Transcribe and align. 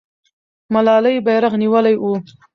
ملالۍ 0.73 1.15
بیرغ 1.25 1.53
نیولی 1.61 1.95
وو. 1.97 2.13